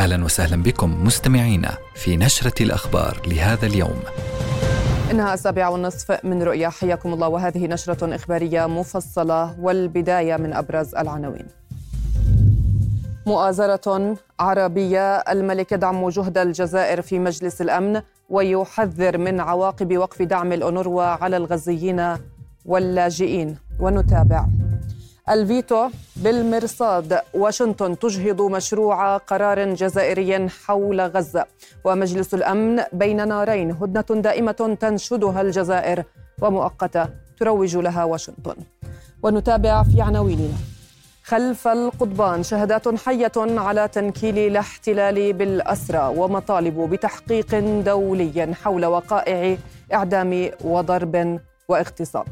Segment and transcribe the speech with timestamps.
[0.00, 4.00] أهلا وسهلا بكم مستمعينا في نشرة الأخبار لهذا اليوم.
[5.10, 6.68] إنها السابعة والنصف من رؤيا.
[6.68, 7.28] حياكم الله.
[7.28, 11.46] وهذه نشرة إخبارية مفصلة والبداية من أبرز العناوين.
[13.26, 15.16] مؤازرة عربية.
[15.16, 22.16] الملك يدعم جهد الجزائر في مجلس الأمن ويحذر من عواقب وقف دعم الأونروا على الغزيين
[22.64, 23.56] واللاجئين.
[23.80, 24.46] ونتابع.
[25.30, 27.20] الفيتو بالمرصاد.
[27.34, 31.44] واشنطن تجهض مشروع قرار جزائري حول غزة.
[31.84, 36.04] ومجلس الأمن بين نارين هدنة دائمة تنشدها الجزائر.
[36.42, 37.08] ومؤقتة
[37.40, 38.56] تروج لها واشنطن.
[39.22, 40.54] ونتابع في عناويننا.
[41.24, 46.14] خلف القضبان شهادات حية على تنكيل الاحتلال بالأسرى.
[46.16, 49.56] ومطالب بتحقيق دولي حول وقائع
[49.92, 52.26] إعدام وضرب واغتصاب.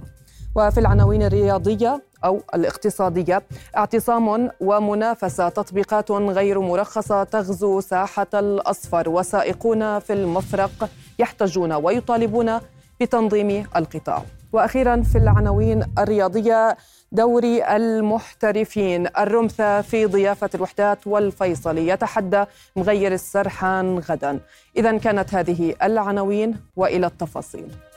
[0.59, 3.43] وفي العناوين الرياضية أو الاقتصادية
[3.77, 9.09] اعتصام ومنافسة تطبيقات غير مرخصة تغزو ساحة الأصفر.
[9.09, 12.61] وسائقون في المفرق يحتجون ويطالبون
[13.01, 14.23] بتنظيم القطاع.
[14.53, 16.77] وأخيرا في العناوين الرياضية
[17.13, 19.07] دوري المحترفين.
[19.19, 22.45] الرمثة في ضيافة الوحدات والفيصلي يتحدى
[22.77, 24.41] مغير السرحان غدا.
[24.77, 27.88] إذا كانت هذه العناوين وإلى التفاصيل.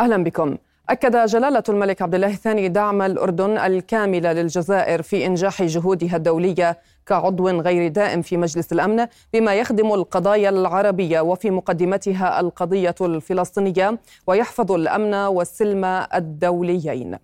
[0.00, 0.56] أهلا بكم
[0.88, 7.48] أكد جلالة الملك عبد الله الثاني دعم الأردن الكامل للجزائر في إنجاح جهودها الدولية كعضو
[7.48, 15.14] غير دائم في مجلس الأمن بما يخدم القضايا العربية وفي مقدمتها القضية الفلسطينية ويحفظ الأمن
[15.14, 17.18] والسلم الدوليين.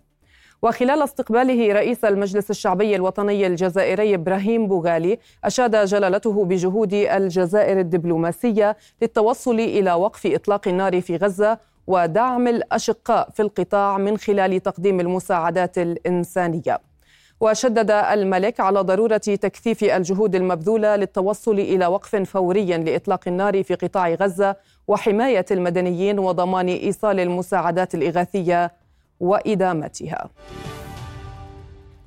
[0.63, 9.61] وخلال استقباله رئيس المجلس الشعبي الوطني الجزائري إبراهيم بوغالي أشاد جلالته بجهود الجزائر الدبلوماسية للتوصل
[9.61, 16.81] إلى وقف إطلاق النار في غزة ودعم الأشقاء في القطاع من خلال تقديم المساعدات الإنسانية.
[17.41, 24.15] وشدد الملك على ضرورة تكثيف الجهود المبذولة للتوصل إلى وقف فوري لإطلاق النار في قطاع
[24.15, 24.57] غزة
[24.89, 28.73] وحماية المدنيين وضمان إيصال المساعدات الإغاثية
[29.21, 30.29] وإدامتها.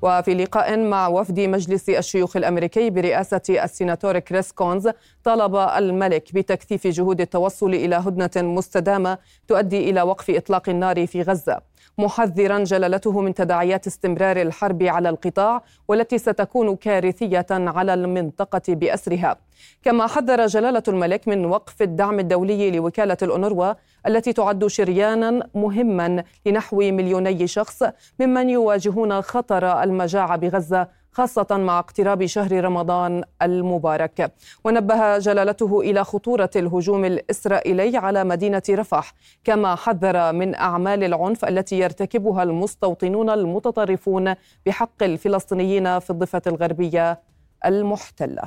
[0.06, 4.90] وفي لقاء مع وفد مجلس الشيوخ الأمريكي برئاسة السيناتور كريس كونز
[5.24, 9.18] طالب الملك بتكثيف جهود التوصل إلى هدنة مستدامة
[9.48, 11.62] تؤدي إلى وقف إطلاق النار في غزة.
[11.98, 19.38] محذرا جلالته من تداعيات استمرار الحرب على القطاع والتي ستكون كارثية على المنطقة بأسرها.
[19.84, 23.74] كما حذر جلالة الملك من وقف الدعم الدولي لوكالة الأونروا
[24.08, 27.84] التي تعد شريانا مهما لنحو مليوني شخص
[28.20, 34.32] ممن يواجهون خطر المجاعة بغزة خاصة مع اقتراب شهر رمضان المبارك.
[34.64, 41.80] ونبه جلالته إلى خطورة الهجوم الإسرائيلي على مدينة رفح كما حذر من أعمال العنف التي
[41.80, 47.20] يرتكبها المستوطنون المتطرفون بحق الفلسطينيين في الضفة الغربية
[47.66, 48.44] المحتلة.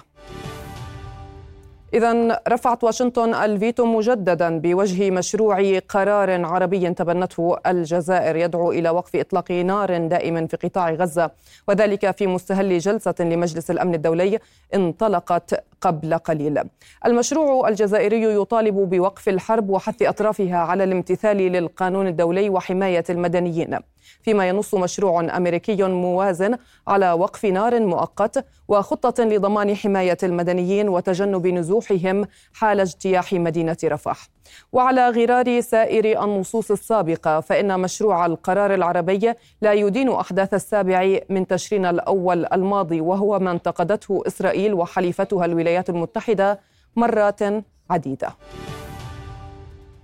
[1.94, 9.50] إذا رفعت واشنطن الفيتو مجددا بوجه مشروع قرار عربي تبنته الجزائر يدعو إلى وقف إطلاق
[9.52, 11.30] نار دائم في قطاع غزة
[11.68, 14.38] وذلك في مستهل جلسة لمجلس الأمن الدولي
[14.74, 16.62] انطلقت قبل قليل.
[17.06, 23.78] المشروع الجزائري يطالب بوقف الحرب وحث أطرافها على الامتثال للقانون الدولي وحماية المدنيين.
[24.22, 26.56] فيما ينص مشروع أمريكي موازن
[26.88, 34.28] على وقف نار مؤقت وخطة لضمان حماية المدنيين وتجنب نزوحهم حال اجتياح مدينة رفح.
[34.72, 39.32] وعلى غرار سائر النصوص السابقة فإن مشروع القرار العربي
[39.62, 46.60] لا يدين أحداث السابع من تشرين الأول الماضي وهو ما انتقدته إسرائيل وحليفتها الولايات المتحدة
[46.96, 47.40] مرات
[47.90, 48.28] عديدة.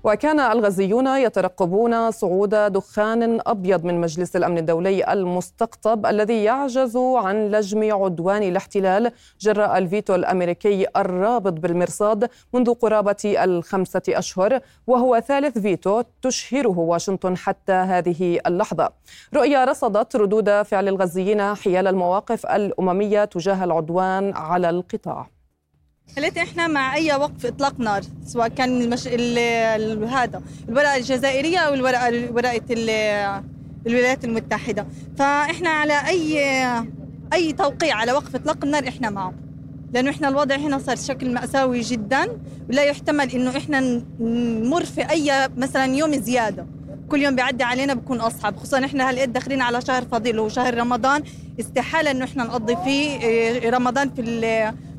[0.05, 7.95] وكان الغزيون يترقبون صعود دخان أبيض من مجلس الأمن الدولي المستقطب الذي يعجز عن لجم
[7.95, 16.79] عدوان الاحتلال جراء الفيتو الأمريكي الرابط بالمرصاد منذ قرابة الخمسة أشهر وهو ثالث فيتو تشهره
[16.79, 18.89] واشنطن حتى هذه اللحظة.
[19.35, 25.34] رؤيا رصدت ردود فعل الغزيين حيال المواقف الأممية تجاه العدوان على القطاع.
[26.17, 29.07] خليت إحنا مع أي وقف إطلاق نار سواء كان المش...
[29.07, 29.39] ال...
[29.39, 30.05] ال...
[30.05, 32.91] هذا الورقة الجزائرية أو الورقة ورقة ال...
[33.87, 34.87] الولايات المتحدة.
[35.19, 36.39] فإحنا على اي
[37.33, 39.35] أي توقيع على وقف إطلاق النار إحنا معه.
[39.93, 42.41] لأنه إحنا الوضع هنا صار شكل مأساوي جدا
[42.71, 46.67] ولا يحتمل إنه إحنا نمر في أي مثلا يوم زيادة.
[47.09, 50.79] كل يوم بيعدي علينا بكون أصعب خصوصا إحنا هالقد داخلين على شهر فضيل وهو شهر
[50.79, 51.23] رمضان.
[51.61, 54.21] استحالة إنه إحنا نقضي فيه رمضان في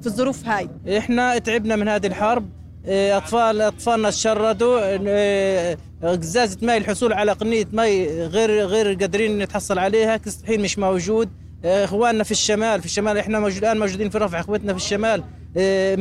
[0.06, 0.70] في الظروف هاي.
[0.98, 2.50] إحنا تعبنا من هذه الحرب.
[2.86, 5.76] آه، اطفال أطفالنا تشردوا.
[6.04, 7.90] قزازه ماء الحصول على قنية ماء
[8.28, 11.30] غير غير قادرين نتحصل عليها الحين مش موجود.
[11.66, 15.24] إخواننا في الشمال في الشمال إحنا موجود الآن موجودين في رفح أخوتنا في الشمال.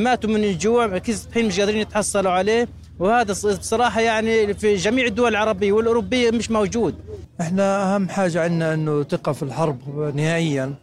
[0.03, 2.69] ماتوا من الجوع الحين مش قادرين يتحصلوا عليه.
[2.99, 6.95] وهذا بصراحة يعني في جميع الدول العربية والأوروبية مش موجود.
[7.41, 9.79] إحنا أهم حاجة عندنا إنه تقف الحرب
[10.17, 10.75] نهائيا.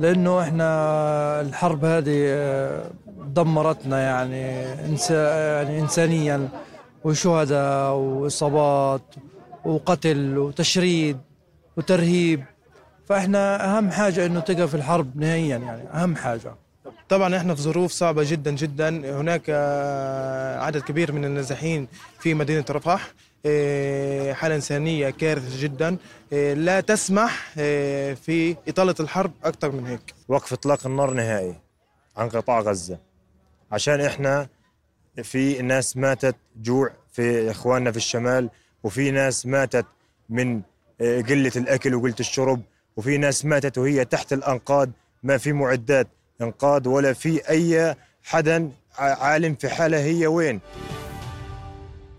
[0.00, 2.90] لأنه إحنا الحرب هذه آه،
[3.26, 4.40] دمرتنا يعني
[5.10, 6.48] يعني انسانيا
[7.04, 9.02] وشهداء وإصابات
[9.64, 11.18] وقتل وتشريد
[11.76, 12.44] وترهيب.
[13.06, 16.54] فإحنا أهم حاجة إنه تقف الحرب نهائيا يعني أهم حاجة.
[17.08, 18.88] طبعا إحنا في ظروف صعبة جدا جدا.
[19.20, 21.88] هناك آه، عدد كبير من النازحين
[22.20, 23.12] في مدينة رفح.
[23.46, 25.96] آه، حالة إنسانية كارثة جدا.
[26.32, 27.50] لا تسمح
[28.14, 30.14] في إطالة الحرب أكثر من هيك.
[30.28, 31.54] وقف إطلاق النار نهائي
[32.16, 32.98] عن قطاع غزة.
[33.72, 34.48] عشان إحنا
[35.22, 38.50] في ناس ماتت جوع في إخواننا في الشمال
[38.82, 39.86] وفي ناس ماتت
[40.28, 40.62] من
[41.00, 42.62] قلة الأكل وقلة الشرب
[42.96, 44.90] وفي ناس ماتت وهي تحت الأنقاض.
[45.22, 46.06] ما في معدات
[46.42, 50.60] إنقاذ ولا في أي حدا عالم في حالة هي وين.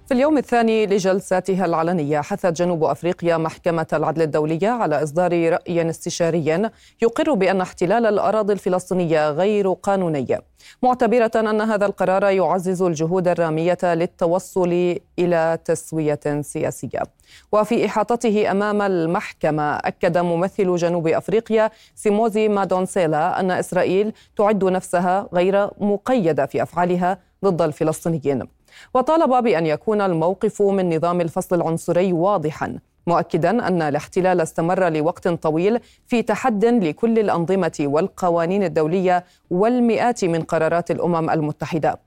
[0.09, 6.69] في اليوم الثاني لجلساتها العلنية حثت جنوب أفريقيا محكمة العدل الدولية على إصدار رأي استشاري
[7.01, 10.37] يقر بأن احتلال الأراضي الفلسطينية غير قانوني.
[10.83, 17.03] معتبرة أن هذا القرار يعزز الجهود الرامية للتوصل إلى تسوية سياسية.
[17.51, 25.69] وفي إحاطته أمام المحكمة أكد ممثل جنوب أفريقيا سيموزي مادونسيلا أن إسرائيل تعد نفسها غير
[25.79, 28.58] مقيدة في أفعالها ضد الفلسطينيين.
[28.93, 35.79] وطالب بأن يكون الموقف من نظام الفصل العنصري واضحا مؤكدا أن الاحتلال استمر لوقت طويل
[36.07, 41.99] في تحد لكل الأنظمة والقوانين الدولية والمئات من قرارات الأمم المتحدة.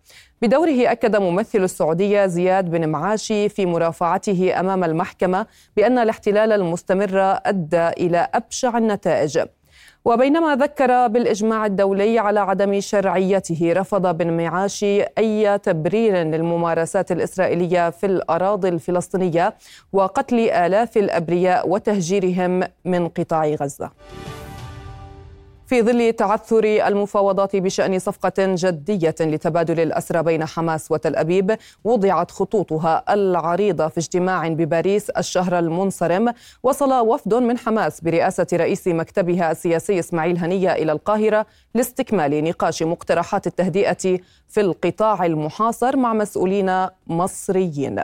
[0.43, 7.89] بدوره أكد ممثل السعودية زياد بن معاشي في مرافعته أمام المحكمة بأن الاحتلال المستمر أدى
[7.89, 9.39] إلى أبشع النتائج.
[10.05, 18.07] وبينما ذكر بالإجماع الدولي على عدم شرعيته رفض بن معاشي أي تبرير للممارسات الإسرائيلية في
[18.07, 19.55] الأراضي الفلسطينية
[19.93, 23.91] وقتل آلاف الأبرياء وتهجيرهم من قطاع غزة.
[25.73, 33.15] في ظل تعثر المفاوضات بشأن صفقة جدية لتبادل الأسرى بين حماس وتل أبيب وضعت خطوطها
[33.15, 36.35] العريضة في اجتماع بباريس الشهر المنصرم.
[36.63, 43.47] وصل وفد من حماس برئاسة رئيس مكتبها السياسي إسماعيل هنية إلى القاهرة لاستكمال نقاش مقترحات
[43.47, 48.03] التهدئة في القطاع المحاصر مع مسؤولين مصريين.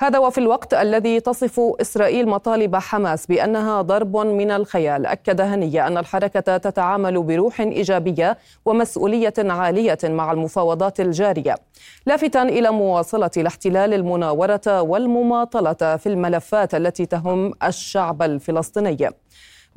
[0.00, 5.06] هذا وفي الوقت الذي تصف إسرائيل مطالب حماس بأنها ضرب من الخيال.
[5.06, 11.54] أكد هنية أن الحركة تتعامل بروح إيجابية ومسؤولية عالية مع المفاوضات الجارية.
[12.06, 19.08] لافتا إلى مواصلة الاحتلال المناورة والمماطلة في الملفات التي تهم الشعب الفلسطيني.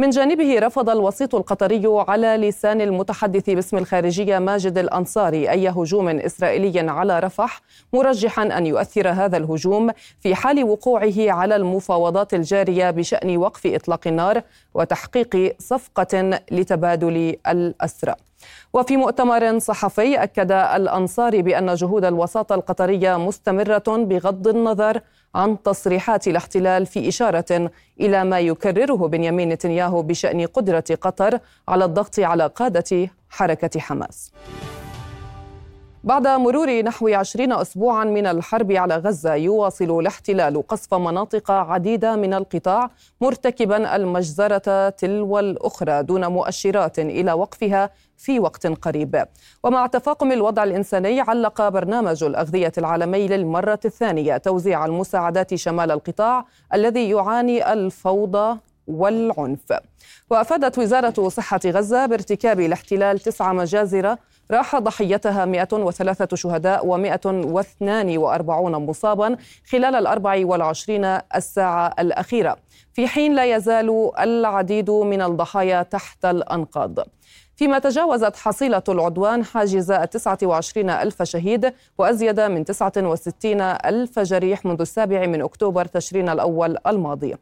[0.02, 6.80] من جانبه رفض الوسيط القطري على لسان المتحدث باسم الخارجية ماجد الأنصاري أي هجوم إسرائيلي
[6.90, 7.62] على رفح
[7.94, 9.90] مرجحا أن يؤثر هذا الهجوم
[10.20, 14.42] في حال وقوعه على المفاوضات الجارية بشأن وقف إطلاق النار
[14.74, 18.16] وتحقيق صفقة لتبادل الأسرى.
[18.74, 25.02] وفي مؤتمر صحفي أكد الأنصاري بأن جهود الوساطة القطرية مستمرة بغض النظر
[25.36, 32.20] عن تصريحات الاحتلال في إشارة إلى ما يكرره بنيامين نتنياهو بشأن قدرة قطر على الضغط
[32.20, 34.32] على قادة حركة حماس.
[36.04, 42.34] بعد مرور نحو عشرين أسبوعا من الحرب على غزة يواصل الاحتلال قصف مناطق عديدة من
[42.34, 42.90] القطاع
[43.22, 47.90] مرتكبا المجزرة تلو الأخرى دون مؤشرات إلى وقفها
[48.22, 49.26] في وقت قريب.
[49.64, 57.10] ومع تفاقم الوضع الإنساني علق برنامج الأغذية العالمي للمرة الثانية توزيع المساعدات شمال القطاع الذي
[57.10, 59.74] يعاني الفوضى والعنف.
[60.30, 64.16] وأفادت وزارة صحة غزة بارتكاب الاحتلال تسع مجازر
[64.52, 67.84] راح ضحيتها 103 شهداء و142
[68.78, 69.38] مصابا
[69.72, 72.58] خلال الأربع والعشرين الساعة الأخيرة
[72.94, 77.00] في حين لا يزال العديد من الضحايا تحت الأنقاض.
[77.62, 85.26] فيما تجاوزت حصيلة العدوان حاجز 29 ألف شهيد وأزيد من 69 ألف جريح منذ السابع
[85.26, 87.36] من أكتوبر تشرين الأول الماضي.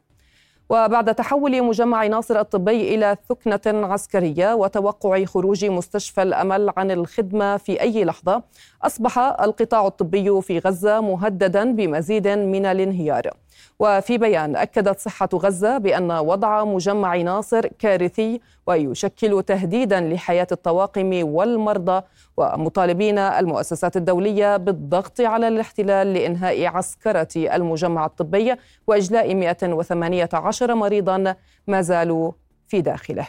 [0.70, 7.80] وبعد تحول مجمع ناصر الطبي إلى ثكنة عسكرية وتوقع خروج مستشفى الأمل عن الخدمة في
[7.80, 8.42] أي لحظة
[8.82, 13.30] أصبح القطاع الطبي في غزة مهددا بمزيد من الانهيار.
[13.78, 22.02] وفي بيان أكدت صحة غزة بأن وضع مجمع ناصر كارثي ويشكل تهديدا لحياة الطواقم والمرضى
[22.36, 28.54] ومطالبين المؤسسات الدولية بالضغط على الاحتلال لإنهاء عسكرة المجمع الطبي
[28.86, 31.34] وإجلاء 118 مريضا
[31.66, 32.32] ما زالوا
[32.68, 33.26] في داخله.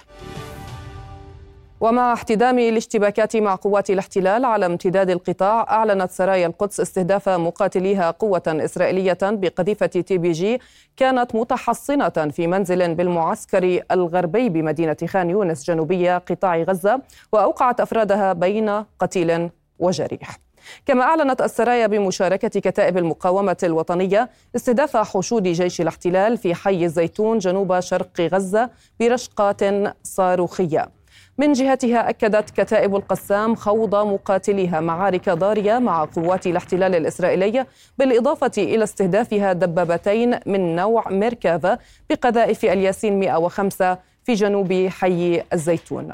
[1.81, 8.43] ومع احتدام الاشتباكات مع قوات الاحتلال على امتداد القطاع أعلنت سرايا القدس استهداف مقاتليها قوة
[8.47, 10.59] إسرائيلية بقذيفة تي بي جي
[10.97, 18.83] كانت متحصنة في منزل بالمعسكر الغربي بمدينة خان يونس جنوبي قطاع غزة وأوقعت أفرادها بين
[19.00, 20.38] قتيل وجريح.
[20.85, 27.79] كما أعلنت السرايا بمشاركة كتائب المقاومة الوطنية استهداف حشود جيش الاحتلال في حي الزيتون جنوب
[27.79, 28.69] شرق غزة
[29.00, 29.61] برشقات
[30.03, 31.00] صاروخية.
[31.41, 37.65] من جهتها أكدت كتائب القسام خوض مقاتليها معارك ضارية مع قوات الاحتلال الإسرائيلي
[37.98, 41.77] بالإضافة إلى استهدافها دبابتين من نوع ميركافا
[42.10, 46.13] بقذائف الياسين 105 في جنوب حي الزيتون.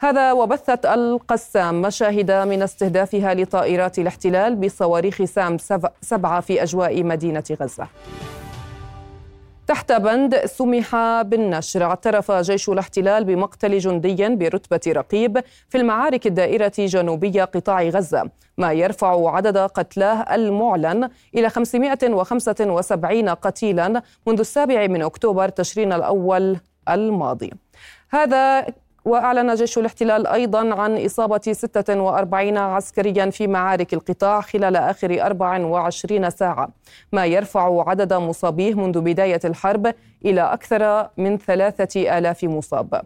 [0.00, 5.56] هذا وبثت القسام مشاهد من استهدافها لطائرات الاحتلال بصواريخ سام
[6.00, 7.86] سبعة في أجواء مدينة غزة.
[9.66, 11.82] تحت بند سمح بالنشر.
[11.82, 18.30] اعترف جيش الاحتلال بمقتل جندي برتبة رقيب في المعارك الدائرة جنوبي قطاع غزة.
[18.58, 26.56] ما يرفع عدد قتلاه المعلن إلى 575 قتيلا منذ السابع من أكتوبر تشرين الأول
[26.88, 27.50] الماضي.
[28.10, 28.66] هذا
[29.06, 36.68] وأعلن جيش الاحتلال أيضا عن إصابة 46 عسكريا في معارك القطاع خلال آخر 24 ساعة
[37.12, 39.94] ما يرفع عدد مصابيه منذ بداية الحرب
[40.24, 43.02] إلى أكثر من ثلاثة آلاف مصاب.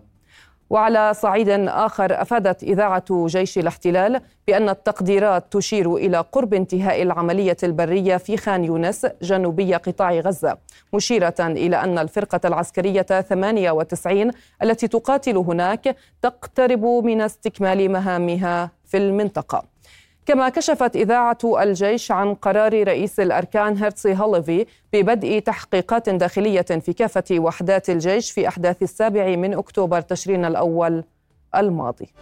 [0.71, 8.17] وعلى صعيد آخر أفادت إذاعة جيش الاحتلال بأن التقديرات تشير إلى قرب انتهاء العملية البرية
[8.17, 10.57] في خان يونس جنوبي قطاع غزة
[10.95, 14.31] مشيرة إلى أن الفرقة العسكرية 98
[14.62, 19.70] التي تقاتل هناك تقترب من استكمال مهامها في المنطقة.
[20.27, 27.25] كما كشفت إذاعة الجيش عن قرار رئيس الأركان هيرتسي هوليفي ببدء تحقيقات داخلية في كافة
[27.31, 31.05] وحدات الجيش في أحداث السابع من أكتوبر تشرين الأول
[31.57, 32.12] الماضي.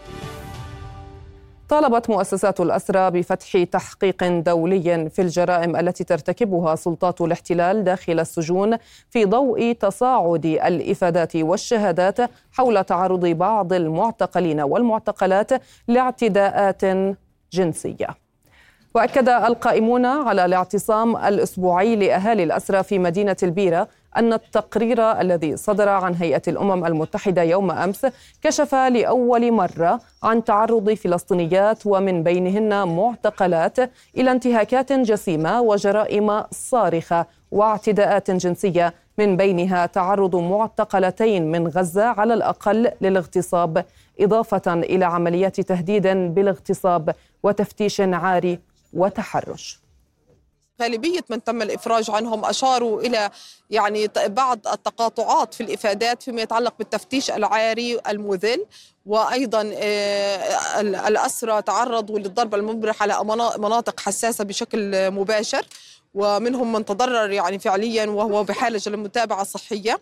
[1.69, 8.76] طالبت مؤسسات الأسرى بفتح تحقيق دولي في الجرائم التي ترتكبها سلطات الاحتلال داخل السجون
[9.11, 12.19] في ضوء تصاعد الإفادات والشهادات
[12.52, 15.50] حول تعرض بعض المعتقلين والمعتقلات
[15.88, 16.83] لاعتداءات
[17.52, 18.09] جنسية.
[18.95, 26.14] وأكد القائمون على الاعتصام الأسبوعي لأهالي الأسرى في مدينة البيرة أن التقرير الذي صدر عن
[26.14, 28.07] هيئة الأمم المتحدة يوم أمس
[28.43, 33.78] كشف لأول مرة عن تعرض فلسطينيات ومن بينهن معتقلات
[34.17, 42.90] إلى انتهاكات جسيمة وجرائم صارخة واعتداءات جنسية من بينها تعرض معتقلتين من غزة على الأقل
[43.00, 43.85] للاغتصاب.
[44.20, 48.58] إضافة إلى عمليات تهديد بالاغتصاب وتفتيش عاري
[48.92, 49.80] وتحرش.
[50.82, 53.30] غالبية من تم الإفراج عنهم أشاروا إلى
[53.70, 58.66] يعني بعض التقاطعات في الإفادات فيما يتعلق بالتفتيش العاري المذل
[59.06, 63.25] وأيضا آه، الأسرى تعرضوا للضرب المبرح على
[63.58, 65.66] مناطق حساسة بشكل مباشر.
[66.18, 70.00] ومنهم من تضرر يعني فعليا وهو بحاجة للمتابعة الصحية.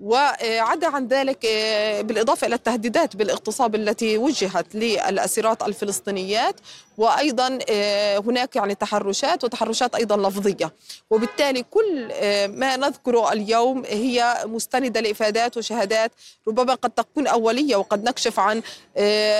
[0.00, 6.54] وعدا عن ذلك آه، بالإضافة إلى التهديدات بالاغتصاب التي وجهت للأسيرات الفلسطينيات
[6.98, 10.72] وأيضا آه، هناك يعني تحرشات وتحرشات أيضا لفظية.
[11.10, 16.12] وبالتالي كل آه، ما نذكره اليوم هي مستندة لإفادات وشهادات
[16.48, 18.62] ربما قد تكون أولية وقد نكشف عن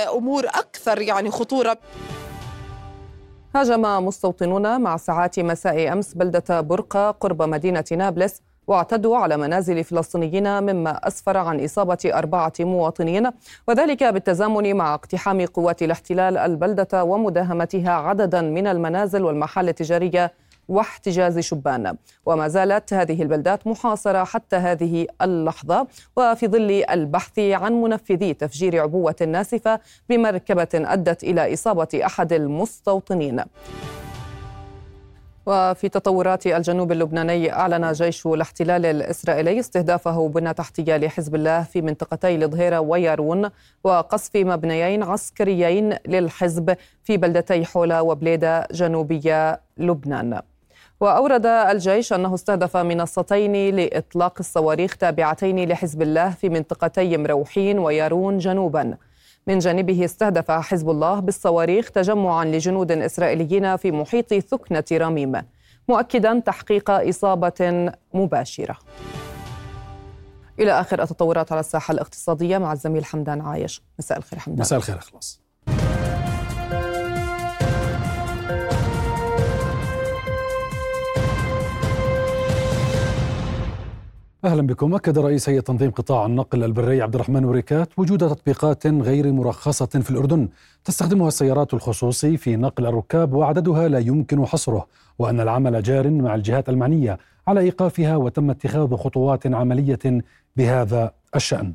[0.08, 1.78] أمور أكثر يعني خطورة.
[3.54, 10.62] هاجم مستوطنون مع ساعات مساء أمس بلدة برقة قرب مدينة نابلس واعتدوا على منازل فلسطينيين
[10.62, 13.30] مما أسفر عن إصابة أربعة مواطنين
[13.68, 20.32] وذلك بالتزامن مع اقتحام قوات الاحتلال البلدة ومداهمتها عددا من المنازل والمحال التجارية
[20.68, 21.96] واحتجاز شبان.
[22.26, 25.86] وما زالت هذه البلدات محاصرة حتى هذه اللحظة.
[26.16, 33.44] وفي ظل البحث عن منفذي تفجير عبوة ناسفة بمركبة أدت إلى إصابة أحد المستوطنين.
[35.46, 42.34] وفي تطورات الجنوب اللبناني أعلن جيش الاحتلال الإسرائيلي استهدافه بنى تحتية لحزب الله في منطقتي
[42.44, 43.50] الظهيرة ويارون
[43.84, 50.40] وقصف مبنيين عسكريين للحزب في بلدتي حولا وبليدة جنوبية لبنان.
[51.02, 58.96] وأورد الجيش أنه استهدف منصتين لإطلاق الصواريخ تابعتين لحزب الله في منطقتي مروحين ويارون جنوباً.
[59.46, 65.42] من جانبه استهدف حزب الله بالصواريخ تجمعا لجنود إسرائيليين في محيط ثكنة رميم
[65.88, 68.78] مؤكدا تحقيق إصابة مباشرة.
[70.58, 73.82] إلى آخر التطورات على الساحة الاقتصادية مع الزميل حمدان عايش.
[73.98, 74.60] مساء الخير حمدان.
[74.60, 75.41] مساء الخير إخلاص.
[84.44, 84.94] أهلا بكم.
[84.94, 90.10] أكد رئيس هيئة تنظيم قطاع النقل البري عبد الرحمن وريكات وجود تطبيقات غير مرخصة في
[90.10, 90.48] الأردن.
[90.84, 94.86] تستخدمها السيارات الخصوصي في نقل الركاب وعددها لا يمكن حصره
[95.18, 97.18] وأن العمل جار مع الجهات المعنية
[97.48, 100.22] على إيقافها وتم اتخاذ خطوات عملية
[100.56, 101.72] بهذا الشأن.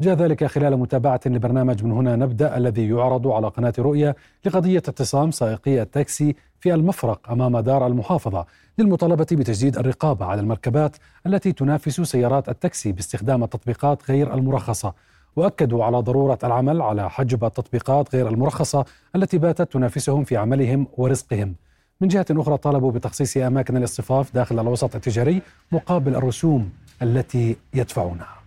[0.00, 5.30] جاء ذلك خلال متابعة لبرنامج من هنا نبدأ الذي يعرض على قناة رؤية لقضية اعتصام
[5.30, 8.46] سائقي التاكسي في المفرق أمام دار المحافظة.
[8.78, 14.94] للمطالبة بتجديد الرقابة على المركبات التي تنافس سيارات التاكسي باستخدام التطبيقات غير المرخصة
[15.36, 18.84] واكدوا على ضرورة العمل على حجب التطبيقات غير المرخصة
[19.16, 21.54] التي باتت تنافسهم في عملهم ورزقهم.
[22.00, 26.70] من جهة أخرى طالبوا بتخصيص أماكن الاصطفاف داخل الوسط التجاري مقابل الرسوم
[27.02, 28.42] التي يدفعونها.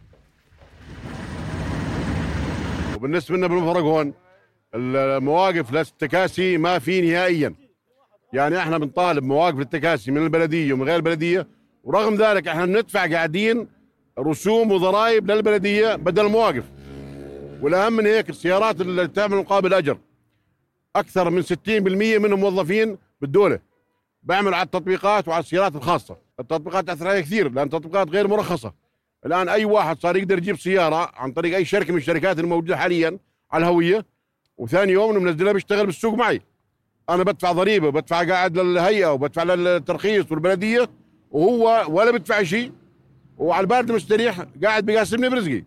[2.96, 4.14] وبالنسبة لنا بالمفرق هون
[4.76, 7.65] المواقف للتكاسي ما في نهائيا
[8.36, 11.48] يعني إحنا بنطالب مواقف التكاسي من البلدية ومن غير البلدية
[11.84, 13.68] ورغم ذلك إحنا بندفع قاعدين
[14.20, 16.64] رسوم وضرائب للبلدية بدل المواقف
[17.62, 19.98] والأهم من هيك السيارات اللي تعمل مقابل أجر.
[20.96, 21.48] أكثر من 60%
[22.20, 23.60] منهم موظفين بالدولة.
[24.24, 26.18] بعملوا على التطبيقات وعلى السيارات الخاصة.
[26.40, 28.74] التطبيقات تأثر عليها كثير لأن تطبيقات غير مرخصة.
[29.26, 33.20] الآن أي واحد صار يقدر يجيب سيارة عن طريق أي شركة من الشركات الموجودة حاليا
[33.52, 34.06] على الهوية
[34.58, 36.42] وثاني يوم منزلها بيشتغل بالسوق معي.
[37.10, 40.90] أنا بدفع ضريبة وبدفع قاعد للهيئة وبدفع للترخيص والبلدية
[41.32, 42.72] وهو ولا بدفع شيء.
[43.38, 45.64] وعلى البارد مستريح قاعد بيقاسمني برزقي.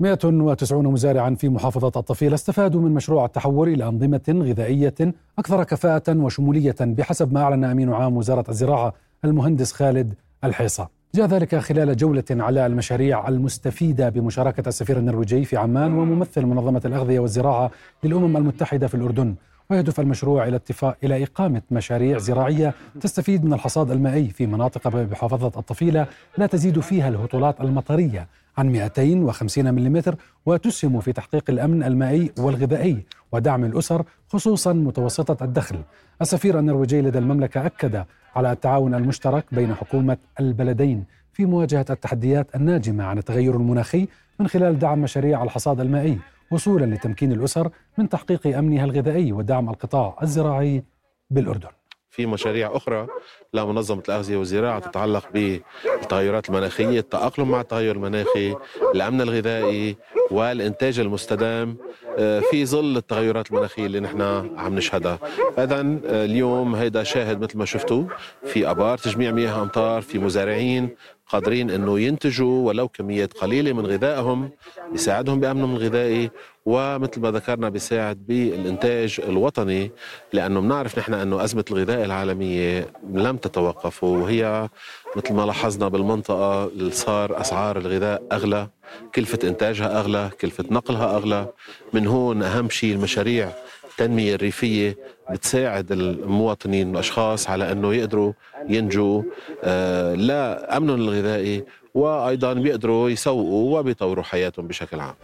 [0.00, 4.94] 190 مزارعا في محافظة الطفيلة استفادوا من مشروع التحول إلى أنظمة غذائية
[5.38, 10.14] أكثر كفاءة وشمولية بحسب ما أعلن أمين عام وزارة الزراعة المهندس خالد
[10.44, 10.88] الحيصة.
[11.14, 17.20] جاء ذلك خلال جولة على المشاريع المستفيدة بمشاركة السفير النرويجي في عمان وممثل منظمة الأغذية
[17.20, 17.70] والزراعة
[18.04, 19.34] للأمم المتحدة في الأردن.
[19.72, 25.60] ويهدف المشروع إلى اتفاق إلى إقامة مشاريع زراعية تستفيد من الحصاد المائي في مناطق بمحافظة
[25.60, 26.06] الطفيلة
[26.38, 30.02] لا تزيد فيها الهطولات المطرية عن 250 ملم
[30.46, 35.76] وتسهم في تحقيق الأمن المائي والغذائي ودعم الأسر خصوصا متوسطة الدخل.
[36.22, 38.04] السفير النرويجي لدى المملكة أكد
[38.36, 44.08] على التعاون المشترك بين حكومة البلدين في مواجهة التحديات الناجمة عن التغير المناخي
[44.40, 46.18] من خلال دعم مشاريع الحصاد المائي
[46.52, 50.82] وصولا لتمكين الأسر من تحقيق أمنها الغذائي ودعم القطاع الزراعي
[51.30, 51.68] بالأردن.
[52.10, 53.06] في مشاريع أخرى
[53.54, 58.56] لمنظمة الأغذية والزراعة تتعلق بالتغيرات المناخية التأقلم مع التغير المناخي
[58.94, 59.96] الأمن الغذائي
[60.30, 61.76] والإنتاج المستدام
[62.18, 64.20] آه، في ظل التغيرات المناخية اللي نحن
[64.56, 65.18] عم نشهدها.
[65.58, 68.04] إذا آه، اليوم هيدا شاهد مثل ما شفتوا
[68.44, 70.96] في أبار تجميع مياه أمطار في مزارعين
[71.32, 74.50] قادرين إنه ينتجوا ولو كميات قليلة من غذائهم
[74.94, 76.30] يساعدهم بأمنهم الغذائي
[76.66, 79.90] ومثل ما ذكرنا بيساعد بالإنتاج الوطني
[80.32, 84.68] لأنه بنعرف نحن إنه أزمة الغذاء العالمية لم تتوقف وهي
[85.16, 88.68] مثل ما لاحظنا بالمنطقة صار أسعار الغذاء أغلى
[89.14, 91.46] كلفة إنتاجها أغلى كلفة نقلها أغلى.
[91.92, 93.52] من هون أهم شيء المشاريع
[93.92, 94.96] التنمية الريفية
[95.30, 98.32] بتساعد المواطنين والأشخاص على أنه يقدروا
[98.68, 99.22] ينجوا
[99.64, 105.14] آه، لا أمنهم الغذائي وأيضا بيقدروا يسوقوا وبيطوروا حياتهم بشكل عام.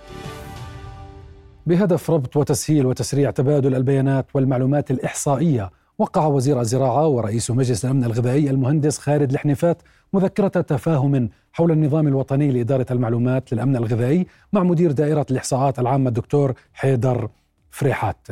[1.66, 8.50] بهدف ربط وتسهيل وتسريع تبادل البيانات والمعلومات الإحصائية وقع وزير الزراعة ورئيس مجلس الأمن الغذائي
[8.50, 15.26] المهندس خالد الحنيفات مذكرة تفاهم حول النظام الوطني لإدارة المعلومات للأمن الغذائي مع مدير دائرة
[15.30, 17.28] الإحصاءات العامة الدكتور حيدر
[17.70, 18.26] فريحات.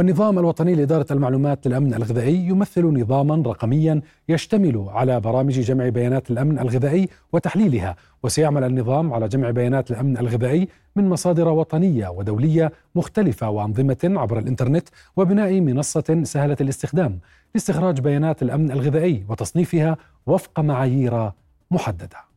[0.00, 6.58] والنظام الوطني لإدارة المعلومات للأمن الغذائي يمثل نظاما رقميا يشتمل على برامج جمع بيانات الأمن
[6.58, 13.98] الغذائي وتحليلها وسيعمل النظام على جمع بيانات الأمن الغذائي من مصادر وطنية ودولية مختلفة وأنظمة
[14.04, 17.18] عبر الإنترنت وبناء منصة سهلة الاستخدام
[17.54, 21.30] لاستخراج بيانات الأمن الغذائي وتصنيفها وفق معايير
[21.70, 22.29] محددة.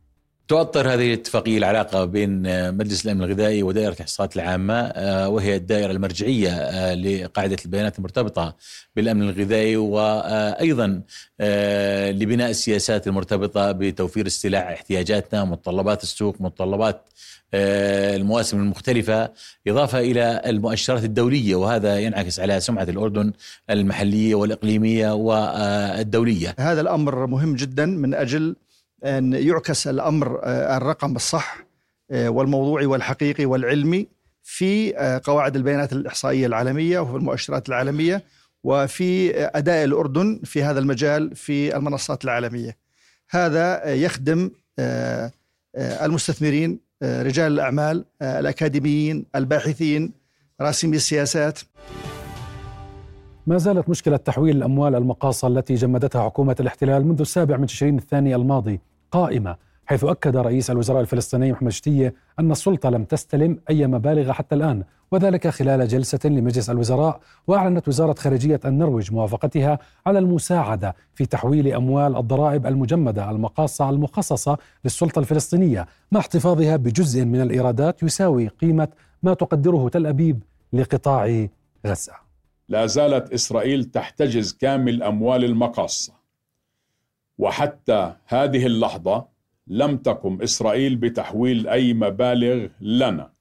[0.48, 2.42] توطر هذه الاتفاقية العلاقة بين
[2.74, 8.56] مجلس الأمن الغذائي ودائرة الإحصاءات العامة آه، وهي الدائرة المرجعية آه، لقاعدة البيانات المرتبطة
[8.96, 11.02] بالأمن الغذائي وأيضا
[11.40, 17.08] آه، لبناء السياسات المرتبطة بتوفير استيلاء احتياجاتنا متطلبات السوق متطلبات
[17.54, 19.30] المواسم المختلفة
[19.66, 23.32] إضافة إلى المؤشرات الدولية وهذا ينعكس على سمعة الأردن
[23.70, 26.54] المحلية والإقليمية والدولية.
[26.58, 28.56] هذا الأمر مهم جدا من أجل
[29.04, 31.66] أن يعكس الأمر آه، الرقم الصح
[32.10, 34.06] آه، والموضوعي والحقيقي والعلمي
[34.42, 38.22] في آه، قواعد البيانات الإحصائية العالمية وفي المؤشرات العالمية
[38.64, 42.76] وفي أداء الأردن في هذا المجال في المنصات العالمية.
[43.30, 44.50] هذا يخدم
[45.76, 50.12] المستثمرين رجال الأعمال الأكاديميين الباحثين
[50.60, 51.58] راسمي السياسات
[53.46, 58.34] ما زالت مشكلة تحويل الأموال المقاصة التي جمدتها حكومة الاحتلال منذ السابع من تشرين الثاني
[58.34, 58.80] الماضي
[59.14, 64.54] قائمة حيث أكد رئيس الوزراء الفلسطيني محمد شتية أن السلطة لم تستلم أي مبالغ حتى
[64.54, 71.74] الآن وذلك خلال جلسة لمجلس الوزراء وأعلنت وزارة خارجية النرويج موافقتها على المساعدة في تحويل
[71.74, 78.88] أموال الضرائب المجمدة المقاصة المخصصة للسلطة الفلسطينية مع احتفاظها بجزء من الإيرادات يساوي قيمة
[79.22, 81.46] ما تقدره تل أبيب لقطاع
[81.86, 82.12] غزة.
[82.68, 86.23] لا زالت إسرائيل تحتجز كامل أموال المقاصة.
[87.38, 89.26] وحتى هذه اللحظة
[89.66, 93.32] لم تقم إسرائيل بتحويل أي مبالغ لنا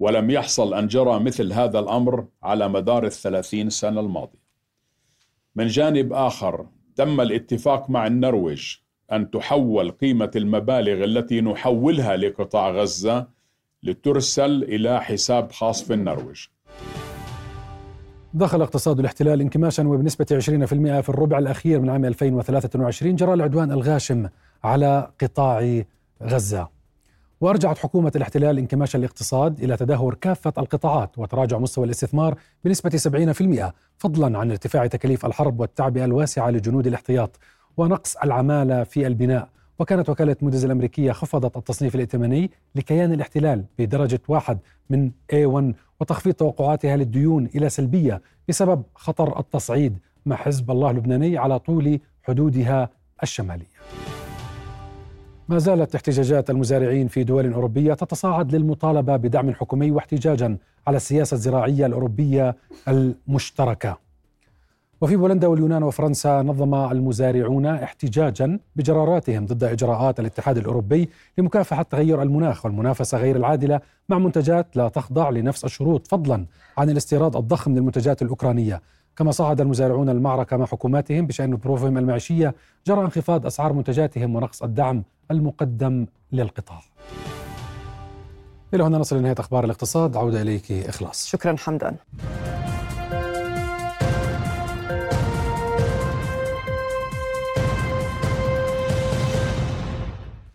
[0.00, 4.44] ولم يحصل أن جرى مثل هذا الأمر على مدار الثلاثين سنة الماضية.
[5.56, 6.66] من جانب آخر
[6.96, 8.76] تم الاتفاق مع النرويج
[9.12, 13.28] أن تحول قيمة المبالغ التي نحولها لقطاع غزة
[13.82, 16.46] لترسل إلى حساب خاص في النرويج.
[18.34, 24.28] دخل اقتصاد الاحتلال انكماشا وبنسبة 20% في الربع الأخير من عام 2023 جراء العدوان الغاشم
[24.64, 25.82] على قطاع
[26.22, 26.68] غزة.
[27.40, 32.90] وأرجعت حكومة الاحتلال انكماش الاقتصاد إلى تدهور كافة القطاعات وتراجع مستوى الاستثمار بنسبة
[33.70, 37.38] 70% فضلا عن ارتفاع تكاليف الحرب والتعبئة الواسعة لجنود الاحتياط
[37.76, 39.48] ونقص العمالة في البناء.
[39.78, 44.58] وكانت وكالة موديز الأمريكية خفضت التصنيف الائتماني لكيان الاحتلال بدرجة واحد
[44.90, 51.58] من A1 وتخفيض توقعاتها للديون إلى سلبية بسبب خطر التصعيد مع حزب الله اللبناني على
[51.58, 52.88] طول حدودها
[53.22, 53.74] الشمالية.
[55.48, 61.86] ما زالت احتجاجات المزارعين في دول أوروبية تتصاعد للمطالبة بدعم حكومي واحتجاجا على السياسة الزراعية
[61.86, 62.56] الأوروبية
[62.88, 64.03] المشتركة.
[65.04, 72.64] وفي بولندا واليونان وفرنسا نظم المزارعون احتجاجا بجراراتهم ضد إجراءات الاتحاد الأوروبي لمكافحة تغير المناخ
[72.64, 76.46] والمنافسة غير العادلة مع منتجات لا تخضع لنفس الشروط فضلا
[76.78, 78.82] عن الاستيراد الضخم للمنتجات الأوكرانية
[79.16, 82.54] كما صعد المزارعون المعركة مع حكوماتهم بشأن ظروفهم المعيشية
[82.86, 86.80] جرى انخفاض أسعار منتجاتهم ونقص الدعم المقدم للقطاع.
[88.74, 91.26] إلى هنا نصل لنهاية أخبار الاقتصاد عودة إليك إخلاص.
[91.26, 91.96] شكرا حمدان.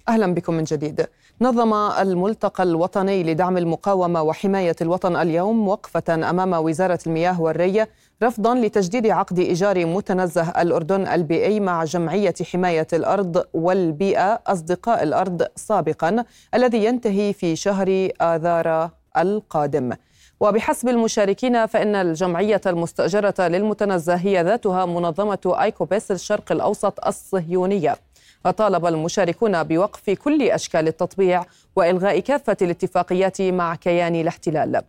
[0.09, 1.07] أهلا بكم من جديد.
[1.41, 7.85] نظم الملتقى الوطني لدعم المقاومة وحماية الوطن اليوم وقفة أمام وزارة المياه والري
[8.23, 16.25] رفضا لتجديد عقد إيجار متنزه الأردن البيئي مع جمعية حماية الأرض والبيئة أصدقاء الأرض سابقا
[16.53, 19.93] الذي ينتهي في شهر آذار القادم.
[20.39, 27.95] وبحسب المشاركين فإن الجمعية المستأجرة للمتنزه هي ذاتها منظمة آيكوبيس الشرق الأوسط الصهيونية
[28.43, 34.81] فطالب المشاركون بوقف كل أشكال التطبيع وإلغاء كافة الاتفاقيات مع كيان الاحتلال.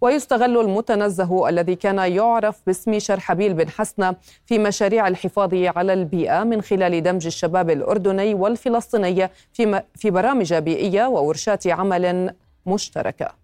[0.00, 6.62] ويستغل المتنزه الذي كان يعرف باسم شرحبيل بن حسنة في مشاريع الحفاظ على البيئة من
[6.62, 12.34] خلال دمج الشباب الأردني والفلسطيني في, في برامج بيئية وورشات عمل
[12.66, 13.40] مشتركة.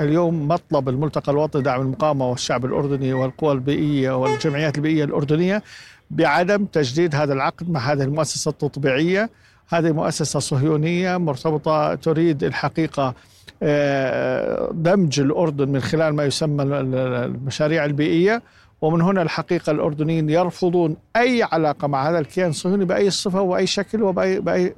[0.00, 5.62] اليوم مطلب الملتقى الوطني دعم المقاومة والشعب الأردني والقوى البيئية والجمعيات البيئية الأردنية
[6.10, 9.30] بعدم تجديد هذا العقد مع هذه المؤسسة التطبيعية.
[9.68, 13.14] هذه مؤسسة صهيونية مرتبطة تريد الحقيقة
[13.62, 18.42] آه، دمج الأردن من خلال ما يسمى المشاريع البيئية.
[18.86, 24.02] ومن هنا الحقيقة الأردنيين يرفضون أي علاقة مع هذا الكيان الصهيوني بأي صفة وأي شكل
[24.02, 24.74] وبأي بأي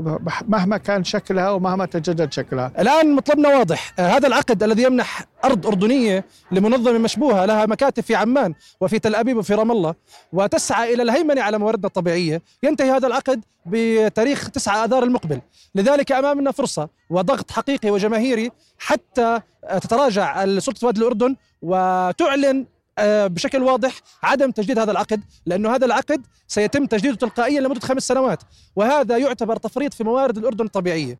[0.48, 2.72] مهما كان شكلها ومهما تجدد شكلها.
[2.78, 3.92] الآن مطلبنا واضح.
[3.98, 9.14] آه، هذا العقد الذي يمنح أرض أردنية لمنظمة مشبوهة لها مكاتب في عمان وفي تل
[9.14, 9.94] أبيب وفي رام الله
[10.32, 12.42] وتسعى إلى الهيمنة على مواردنا الطبيعية.
[12.62, 15.40] ينتهي هذا العقد بتاريخ 9 آذار المقبل.
[15.74, 19.40] لذلك أمامنا فرصة وضغط حقيقي وجماهيري حتى
[19.80, 22.66] تتراجع سلطة وادي الأردن وتعلن
[23.00, 28.42] بشكل واضح عدم تجديد هذا العقد لأنه هذا العقد سيتم تجديده تلقائيا لمدة خمس سنوات
[28.76, 31.18] وهذا يعتبر تفريط في موارد الأردن الطبيعية.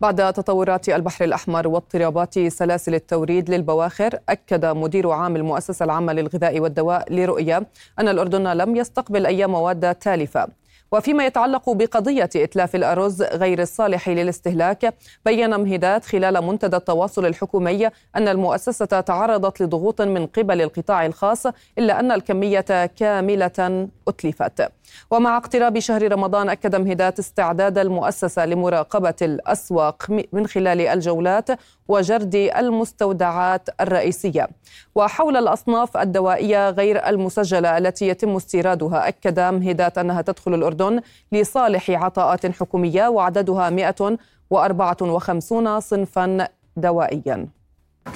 [0.00, 7.12] بعد تطورات البحر الأحمر واضطرابات سلاسل التوريد للبواخر أكد مدير عام المؤسسة العامة للغذاء والدواء
[7.14, 7.66] لرؤية
[7.98, 10.48] أن الأردن لم يستقبل أي مواد تالفة.
[10.92, 18.28] وفيما يتعلق بقضية إتلاف الأرز غير الصالح للاستهلاك بين مهدات خلال منتدى التواصل الحكومي أن
[18.28, 21.46] المؤسسة تعرضت لضغوط من قبل القطاع الخاص
[21.78, 24.68] إلا أن الكمية كاملة أتلفت.
[25.10, 31.48] ومع اقتراب شهر رمضان أكد مهدات استعداد المؤسسة لمراقبة الأسواق من خلال الجولات
[31.88, 34.48] وجرد المستودعات الرئيسية.
[34.94, 41.00] وحول الأصناف الدوائية غير المسجلة التي يتم استيرادها أكد مهدات أنها تدخل الأردن
[41.32, 47.48] لصالح عطاءات حكومية وعددها 154 صنفا دوائيا.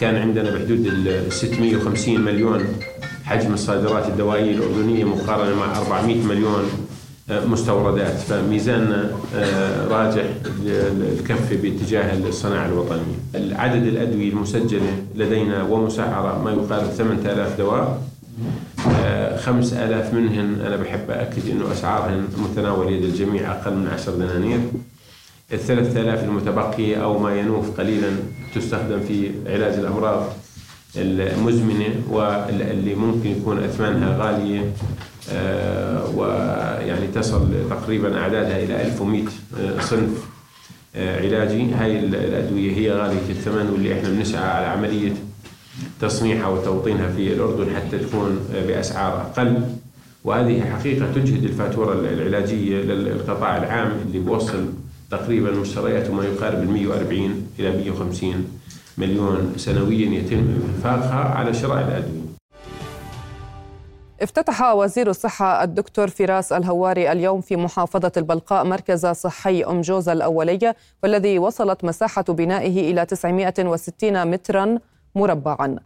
[0.01, 2.65] كان عندنا بحدود ال 650 مليون
[3.27, 6.71] حجم الصادرات الدوائية الأردنية مقارنة مع 400 مليون
[7.31, 8.19] مستوردات.
[8.19, 10.25] فميزاننا آه، راجح
[11.19, 13.17] الكفة باتجاه الصناعة الوطنية.
[13.35, 18.03] عدد الأدوية المسجلة لدينا ومسعرة ما يقارب 8000 دواء
[19.39, 20.61] 5000 آه، منهن.
[20.67, 24.61] أنا بحب أكد أنه أسعارهن متناول يد الجميع أقل من 10 دنانير.
[25.53, 28.11] ال 3000 المتبقية أو ما ينوف قليلا
[28.55, 30.33] تستخدم في علاج الأمراض.
[30.97, 34.73] المزمنة واللي ممكن يكون أثمانها غالية
[35.33, 39.25] آه، ويعني تصل تقريبا أعدادها إلى 1100
[39.61, 40.25] آه، صنف
[40.97, 41.75] آه، علاجي.
[41.75, 45.13] هاي الأدوية هي غالية الثمن واللي إحنا بنسعى على عملية
[46.01, 49.61] تصنيعها وتوطينها في الأردن حتى تكون بأسعار أقل.
[50.25, 54.67] وهذه حقيقة تجهد الفاتورة العلاجية للقطاع العام اللي بوصل
[55.11, 58.45] تقريبا مشترياته ما يقارب ال 140 إلى 150
[58.99, 60.37] مليون سنويا يتم
[60.75, 62.27] إنفاقها على شراء الأدوية.
[64.23, 70.77] افتتح وزير الصحة الدكتور فراس الهواري اليوم في محافظة البلقاء مركز صحي أم جوزة الأولية
[71.03, 74.79] والذي وصلت مساحة بنائه إلى 960 مترا
[75.15, 75.77] مربعا.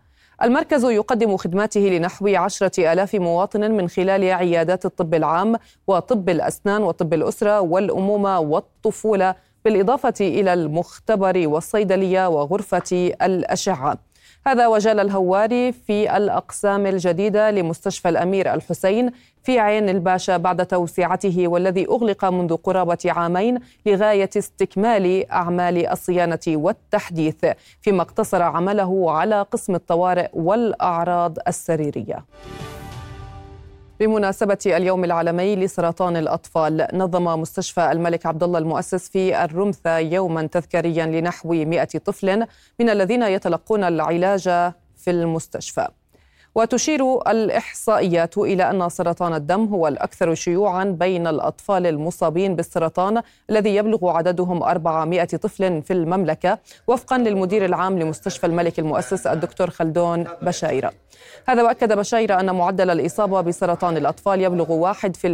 [0.43, 7.15] المركز يقدم خدماته لنحو عشرة آلاف مواطن من خلال عيادات الطب العام وطب الأسنان وطب
[7.15, 13.99] الأسرة والأمومة والطفولة بالإضافة إلى المختبر والصيدلية وغرفة الأشعة.
[14.47, 19.11] هذا وجال الهواري في الأقسام الجديدة لمستشفى الأمير الحسين
[19.43, 27.45] في عين الباشا بعد توسعته والذي أغلق منذ قرابة عامين لغاية استكمال أعمال الصيانة والتحديث
[27.81, 32.25] فيما اقتصر عمله على قسم الطوارئ والأعراض السريرية.
[34.01, 41.07] بمناسبة اليوم العالمي لسرطان الأطفال نظم مستشفى الملك عبد الله المؤسس في الرمثة يوما تذكاريا
[41.07, 42.47] لنحو 100 طفل
[42.81, 44.43] من الذين يتلقون العلاج
[44.97, 45.89] في المستشفى.
[46.55, 54.09] وتشير الإحصائيات إلى أن سرطان الدم هو الأكثر شيوعا بين الأطفال المصابين بالسرطان الذي يبلغ
[54.09, 56.59] عددهم 400 طفل في المملكة.
[56.89, 60.93] وفقا للمدير العام لمستشفى الملك المؤسس الدكتور خلدون بشايرة
[61.49, 65.25] هذا وأكد بشايرة أن معدل الإصابة بسرطان الأطفال يبلغ 1%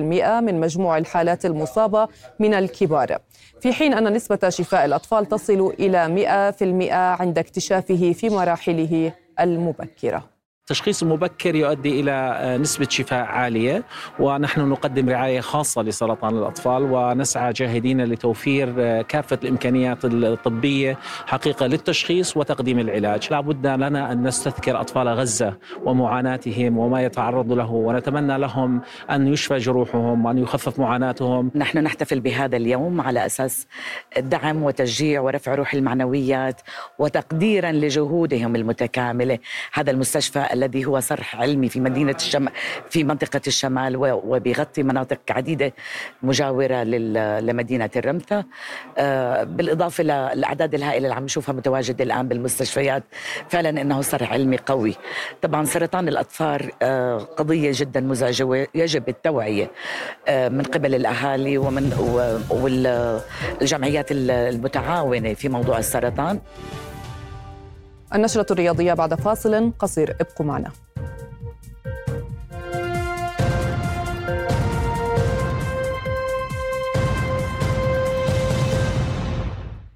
[0.41, 3.19] من مجموع الحالات المصابة من الكبار.
[3.61, 10.36] في حين أن نسبة شفاء الأطفال تصل إلى 100% عند اكتشافه في مراحله المبكرة.
[10.67, 13.85] التشخيص المبكر يؤدي إلى آه، نسبة شفاء عالية
[14.19, 22.37] ونحن نقدم رعاية خاصة لسرطان الأطفال ونسعى جاهدين لتوفير آه، كافة الإمكانيات الطبية حقيقة للتشخيص
[22.37, 28.81] وتقديم العلاج، لا بد لنا أن نستذكر أطفال غزة ومعاناتهم وما يتعرض له ونتمنى لهم
[29.11, 31.51] أن يشفى جروحهم وأن يخفف معاناتهم.
[31.55, 33.67] نحن نحتفل بهذا اليوم على أساس
[34.19, 36.61] دعم وتشجيع ورفع روح المعنويات
[36.99, 39.39] وتقديرا لجهودهم المتكاملة،
[39.73, 42.53] هذا المستشفى الذي هو صرح علمي في مدينة الشمال
[42.91, 45.73] في منطقة الشمال وبيغطي مناطق عديدة
[46.23, 46.83] مجاورة
[47.41, 48.45] لمدينة الرمثة.
[48.99, 53.03] آه، بالإضافة للأعداد الهائلة اللي عم نشوفها متواجدة الآن بالمستشفيات
[53.49, 54.95] فعلا إنه صرح علمي قوي.
[55.43, 59.71] طبعا سرطان الأطفال آه، قضية جدا مزعجة ويجب التوعية
[60.29, 61.93] آه، من قبل الأهالي ومن
[62.51, 66.41] والجمعيات المتعاونة في موضوع السرطان.
[68.15, 70.71] النشرة الرياضية بعد فاصل قصير ابقوا معنا.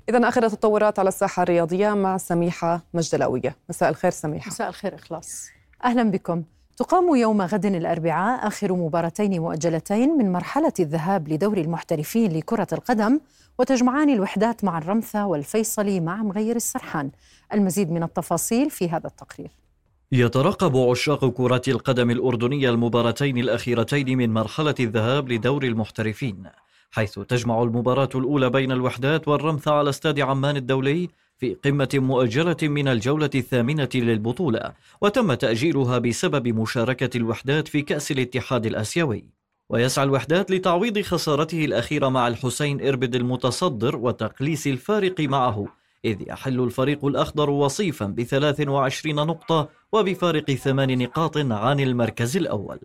[0.08, 3.56] إذا آخر التطورات على الساحة الرياضية مع سميحة مجدلاوية.
[3.68, 4.48] مساء الخير سميحة.
[4.48, 5.48] مساء الخير إخلاص.
[5.84, 6.44] أهلا بكم.
[6.80, 13.20] تقام يوم غد الأربعاء آخر مباراتين مؤجلتين من مرحلة الذهاب لدور المحترفين لكرة القدم
[13.58, 17.10] وتجمعان الوحدات مع الرمثة والفيصلي مع مغير السرحان.
[17.52, 19.50] المزيد من التفاصيل في هذا التقرير.
[20.12, 26.42] يترقب عشاق كرة القدم الأردنية المباراتين الأخيرتين من مرحلة الذهاب لدور المحترفين
[26.90, 31.08] حيث تجمع المباراة الأولى بين الوحدات والرمثة على استاد عمان الدولي
[31.40, 38.66] في قمة مؤجلة من الجولة الثامنة للبطولة وتم تأجيلها بسبب مشاركة الوحدات في كأس الاتحاد
[38.66, 39.24] الآسيوي.
[39.68, 45.66] ويسعى الوحدات لتعويض خسارته الأخيرة مع الحسين إربد المتصدر وتقليص الفارق معه
[46.04, 52.78] إذ يحل الفريق الأخضر وصيفا ب 23 نقطة وبفارق ثمان نقاط عن المركز الأول.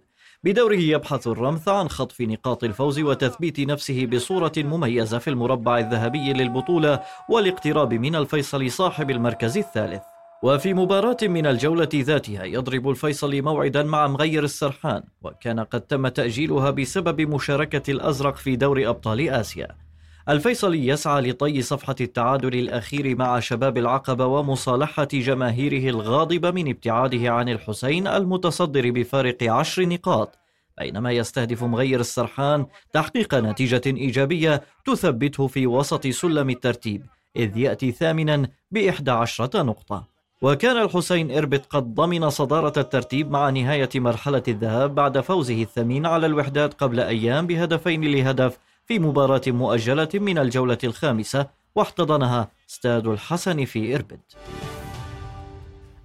[0.46, 7.00] بدوره يبحث الرمث عن خطف نقاط الفوز وتثبيت نفسه بصورة مميزة في المربع الذهبي للبطولة
[7.30, 10.02] والاقتراب من الفيصل صاحب المركز الثالث.
[10.44, 16.72] وفي مباراة من الجولة ذاتها يضرب الفيصل موعدا مع مغير السرحان وكان قد تم تأجيلها
[16.72, 19.85] بسبب مشاركة الأزرق في دور أبطال آسيا.
[20.30, 27.50] الفيصلي يسعى لطي صفحة التعادل الأخير مع شباب العقبة ومصالحة جماهيره الغاضبة من ابتعاده عن
[27.50, 30.40] الحسين المتصدر بفارق عشر نقاط.
[30.78, 38.48] بينما يستهدف مغير السرحان تحقيق نتيجة إيجابية تثبته في وسط سلم الترتيب إذ يأتي ثامنا
[38.72, 40.08] بإحدى عشرة نقطة.
[40.42, 46.26] وكان الحسين إربت قد ضمن صدارة الترتيب مع نهاية مرحلة الذهاب بعد فوزه الثمين على
[46.26, 53.96] الوحدات قبل أيام بهدفين لهدف في مباراة مؤجلة من الجولة الخامسة واحتضنها استاد الحسن في
[53.96, 54.20] إربد.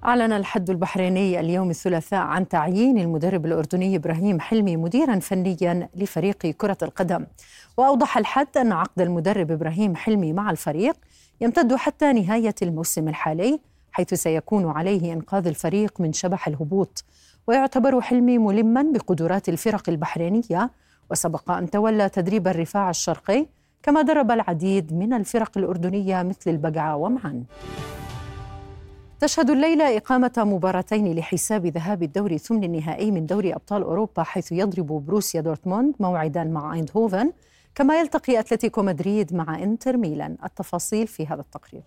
[0.04, 6.76] أعلن الحد البحريني اليوم الثلاثاء عن تعيين المدرب الأردني إبراهيم حلمي مديرا فنيا لفريق كرة
[6.82, 7.26] القدم.
[7.76, 10.96] وأوضح الحد أن عقد المدرب إبراهيم حلمي مع الفريق
[11.40, 13.60] يمتد حتى نهاية الموسم الحالي
[13.92, 17.04] حيث سيكون عليه إنقاذ الفريق من شبح الهبوط.
[17.46, 20.70] ويعتبر حلمي ملما بقدرات الفرق البحرينية
[21.10, 23.46] وسبق أن تولى تدريب الرفاع الشرقي
[23.82, 27.44] كما درب العديد من الفرق الأردنية مثل البقعة ومعن.
[29.20, 34.86] تشهد الليلة إقامة مباراتين لحساب ذهاب الدور ثمن النهائي من دوري أبطال أوروبا حيث يضرب
[34.86, 37.32] بروسيا دورتموند موعدا مع إيندهوفن
[37.74, 40.36] كما يلتقي أتلتيكو مدريد مع إنتر ميلان.
[40.44, 41.82] التفاصيل في هذا التقرير.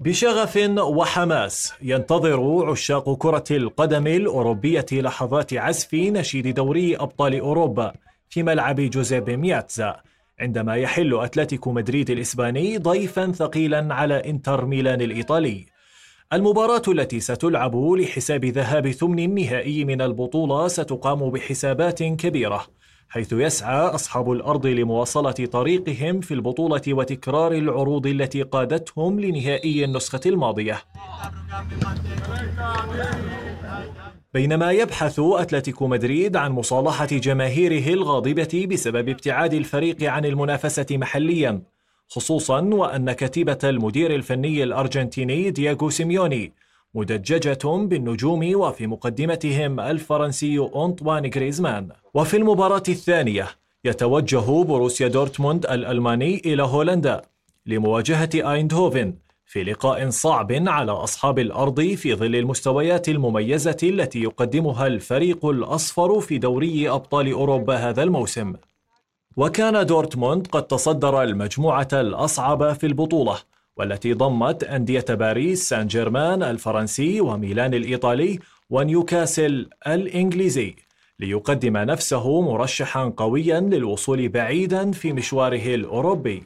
[0.00, 7.92] بشغف وحماس ينتظر عشاق كرة القدم الأوروبية لحظات عزف نشيد دوري أبطال أوروبا
[8.30, 9.96] في ملعب جوزيبي مياتزا
[10.40, 15.66] عندما يحل أتلتيكو مدريد الإسباني ضيفا ثقيلا على إنتر ميلان الإيطالي.
[16.32, 22.66] المباراة التي ستلعب لحساب ذهاب ثمن النهائي من البطولة ستقام بحسابات كبيرة.
[23.12, 30.78] حيث يسعى أصحاب الأرض لمواصلة طريقهم في البطولة وتكرار العروض التي قادتهم لنهائي النسخة الماضية.
[34.34, 41.62] بينما يبحث أتلتيكو مدريد عن مصالحة جماهيره الغاضبة بسبب ابتعاد الفريق عن المنافسة محليا
[42.08, 46.52] خصوصا وأن كتيبة المدير الفني الأرجنتيني دياغو سيميوني
[46.94, 53.48] مدججة بالنجوم وفي مقدمتهم الفرنسي أنطوان غريزمان وفي المباراة الثانية
[53.84, 57.22] يتوجه بروسيا دورتموند الألماني إلى هولندا
[57.66, 59.14] لمواجهة أيندهوفن
[59.46, 66.38] في لقاء صعب على أصحاب الأرض في ظل المستويات المميزة التي يقدمها الفريق الأصفر في
[66.38, 68.54] دوري أبطال أوروبا هذا الموسم.
[69.36, 73.38] وكان دورتموند قد تصدر المجموعة الأصعب في البطولة
[73.76, 78.38] والتي ضمت أندية باريس سان جيرمان الفرنسي وميلان الإيطالي
[78.70, 80.76] ونيوكاسل الإنجليزي
[81.20, 86.42] ليقدم نفسه مرشحا قويا للوصول بعيدا في مشواره الأوروبي.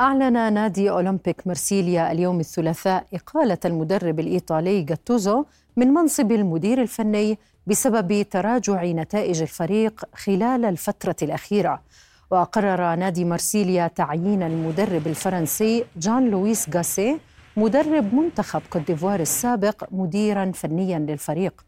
[0.00, 5.44] أعلن نادي أولمبيك مرسيليا اليوم الثلاثاء إقالة المدرب الإيطالي جاتوزو
[5.76, 11.82] من منصب المدير الفني بسبب تراجع نتائج الفريق خلال الفترة الأخيرة.
[12.30, 17.18] وقرر نادي مرسيليا تعيين المدرب الفرنسي جان لويس غاسي
[17.56, 21.64] مدرب منتخب كوت ديفوار السابق مديرا فنيا للفريق.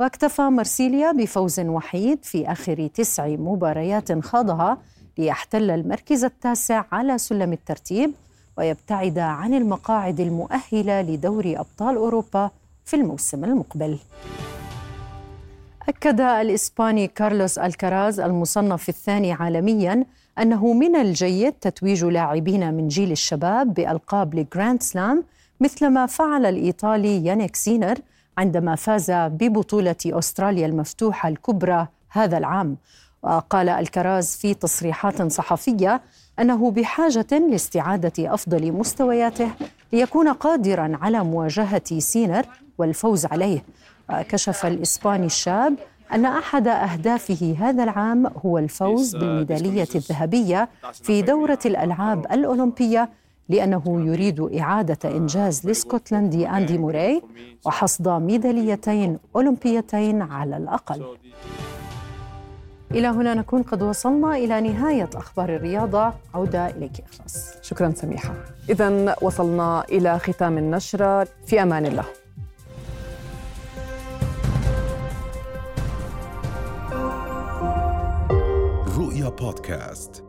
[0.00, 4.78] واكتفى مرسيليا بفوز وحيد في آخر تسع مباريات خاضها
[5.18, 8.12] ليحتل المركز التاسع على سلم الترتيب
[8.58, 12.50] ويبتعد عن المقاعد المؤهلة لدوري أبطال أوروبا
[12.84, 13.98] في الموسم المقبل.
[15.88, 20.04] أكد الإسباني كارلوس الكراز المصنف الثاني عالميا
[20.38, 25.24] أنه من الجيد تتويج لاعبين من جيل الشباب بألقاب الجراند سلام
[25.60, 27.98] مثلما فعل الإيطالي يانيك سينر
[28.38, 32.76] عندما فاز ببطولة أستراليا المفتوحة الكبرى هذا العام.
[33.22, 36.00] وقال الكراز في تصريحات صحفية
[36.38, 39.50] أنه بحاجة لاستعادة أفضل مستوياته
[39.92, 42.46] ليكون قادرا على مواجهة سينر
[42.78, 43.64] والفوز عليه.
[44.10, 45.74] كشف الإسباني الشاب
[46.12, 53.08] أن أحد أهدافه هذا العام هو الفوز بالميدالية الذهبية في دورة الألعاب الأولمبية
[53.48, 57.22] لأنه يريد إعادة إنجاز لاسكتلندي أندي موراي
[57.64, 61.04] وحصد ميداليتين أولمبيتين على الأقل.
[62.90, 66.12] إلى هنا نكون قد وصلنا إلى نهاية أخبار الرياضة.
[66.34, 67.54] عودة إليك إخلاص.
[67.62, 68.34] شكرا سميحة.
[68.68, 71.28] إذا وصلنا إلى ختام النشرة.
[71.46, 72.04] في أمان الله.
[79.26, 80.25] رؤيا بودكاست